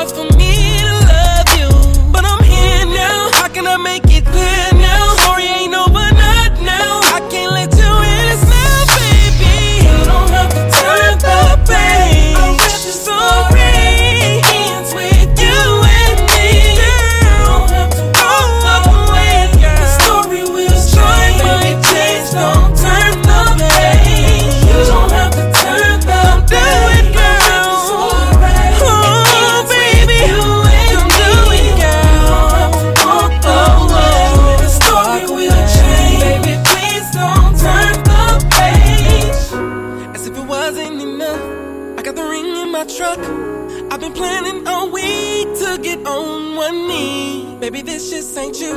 ain't 48.42 48.60
you. 48.60 48.76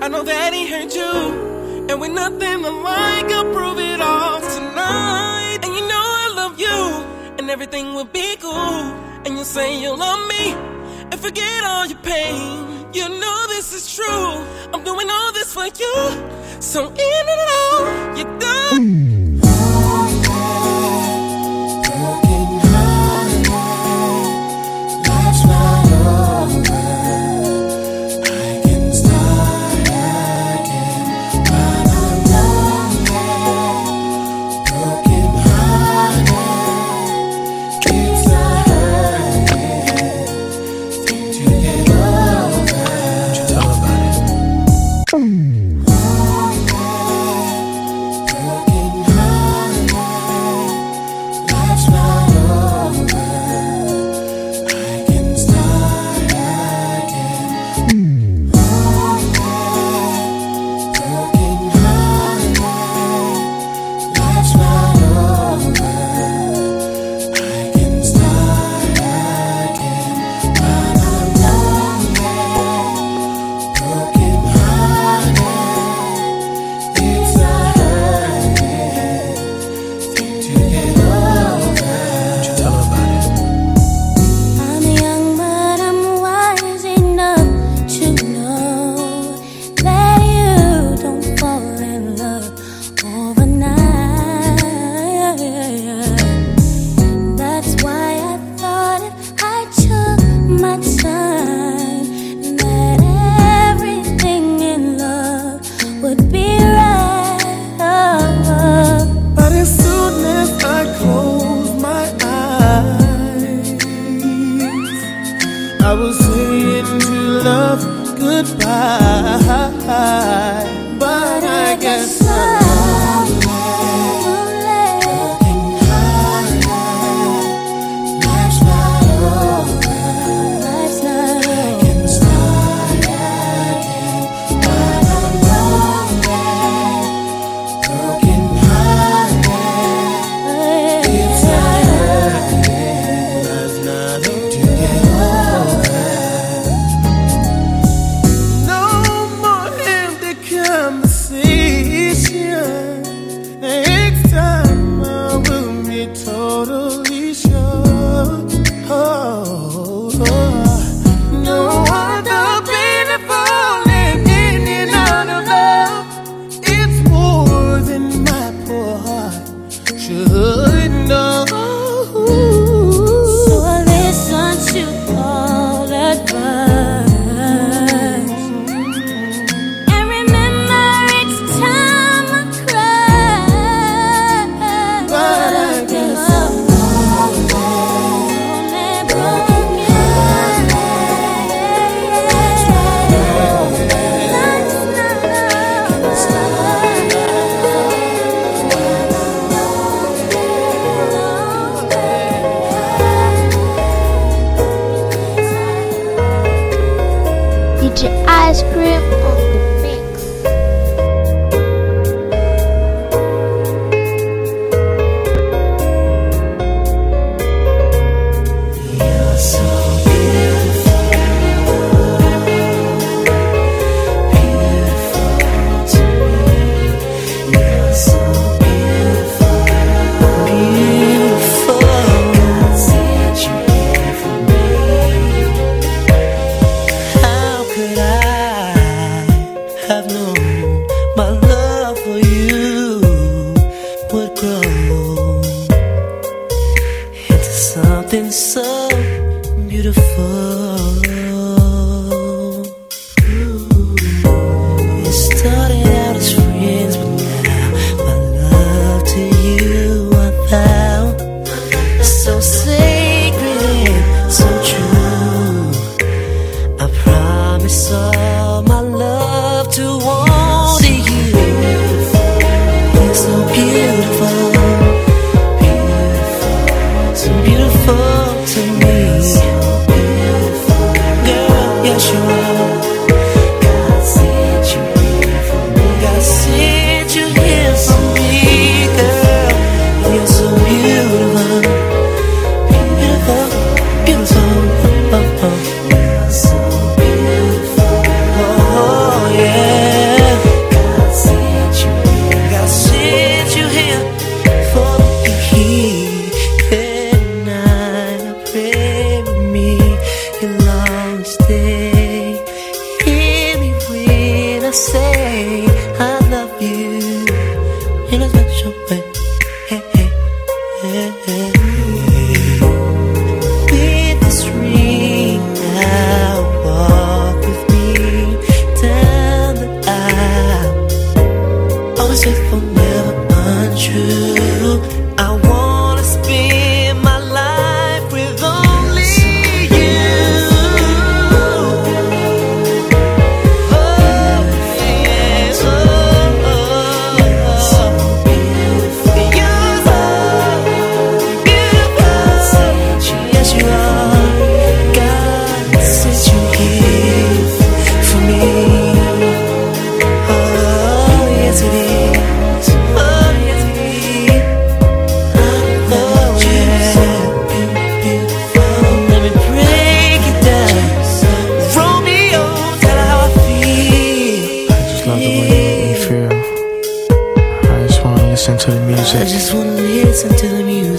I 0.00 0.08
know 0.08 0.22
that 0.22 0.54
he 0.54 0.62
hurt 0.72 0.94
you. 0.94 1.86
And 1.88 2.00
with 2.00 2.12
nothing 2.12 2.64
alike, 2.64 3.28
I'll 3.36 3.52
prove 3.52 3.78
it 3.78 4.00
all 4.00 4.40
tonight. 4.40 5.58
And 5.62 5.72
you 5.76 5.84
know 5.92 6.06
I 6.24 6.26
love 6.34 6.58
you, 6.58 6.78
and 7.38 7.50
everything 7.50 7.94
will 7.94 8.10
be 8.20 8.36
cool. 8.36 8.80
And 9.24 9.28
you'll 9.36 9.44
say 9.44 9.80
you'll 9.80 9.98
love 9.98 10.22
me, 10.28 10.52
and 11.10 11.18
forget 11.26 11.64
all 11.64 11.86
your 11.86 11.98
pain. 11.98 12.86
You 12.92 13.08
know 13.08 13.38
this 13.48 13.74
is 13.78 13.84
true. 13.96 14.30
I'm 14.72 14.82
doing 14.82 15.08
all 15.10 15.32
this 15.32 15.52
for 15.52 15.66
you. 15.82 15.96
So 16.60 16.80
in 16.88 17.24
and 17.34 17.42
out, 17.60 18.18
you're 18.18 18.38
done. 18.38 19.05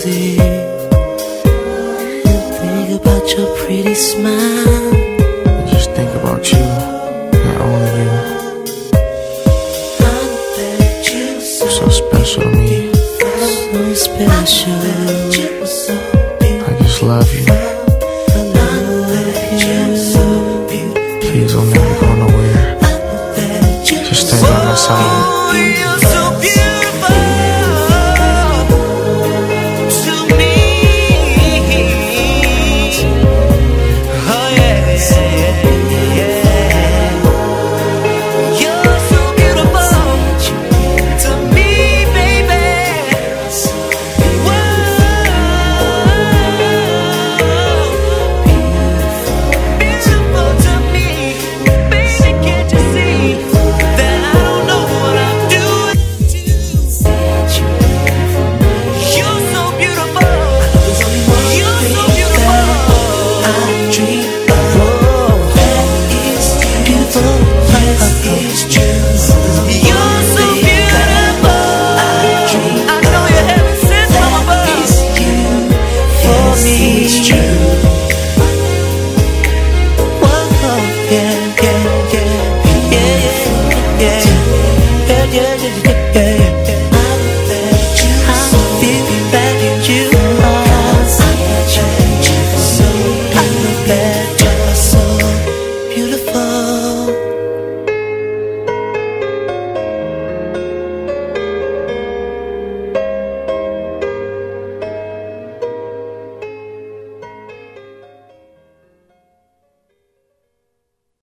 Music 0.08 0.40
and 2.26 2.56
think 2.60 3.02
about 3.02 3.38
your 3.38 3.56
pretty 3.58 3.94
smile. 3.94 4.67